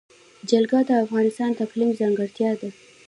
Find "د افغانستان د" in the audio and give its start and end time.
0.87-1.57